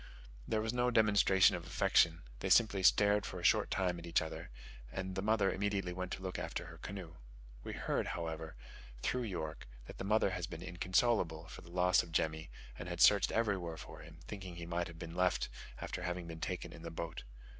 There 0.47 0.61
was 0.61 0.73
no 0.73 0.89
demonstration 0.89 1.55
of 1.55 1.67
affection; 1.67 2.23
they 2.39 2.49
simply 2.49 2.81
stared 2.81 3.23
for 3.23 3.39
a 3.39 3.43
short 3.43 3.69
time 3.69 3.99
at 3.99 4.07
each 4.07 4.19
other; 4.19 4.49
and 4.91 5.13
the 5.13 5.21
mother 5.21 5.51
immediately 5.53 5.93
went 5.93 6.11
to 6.13 6.23
look 6.23 6.39
after 6.39 6.65
her 6.65 6.79
canoe. 6.79 7.17
We 7.63 7.73
heard, 7.73 8.07
however, 8.07 8.55
through 9.03 9.25
York 9.29 9.67
that 9.85 9.99
the 9.99 10.03
mother 10.03 10.31
has 10.31 10.47
been 10.47 10.63
inconsolable 10.63 11.47
for 11.49 11.61
the 11.61 11.69
loss 11.69 12.01
of 12.01 12.11
Jemmy 12.11 12.49
and 12.79 12.89
had 12.89 12.99
searched 12.99 13.31
everywhere 13.31 13.77
for 13.77 13.99
him, 13.99 14.17
thinking 14.25 14.55
that 14.55 14.59
he 14.61 14.65
might 14.65 14.87
have 14.87 14.97
been 14.97 15.13
left 15.13 15.49
after 15.79 16.01
having 16.01 16.25
been 16.25 16.41
taken 16.41 16.73
in 16.73 16.81
the 16.81 16.89
boat. 16.89 17.21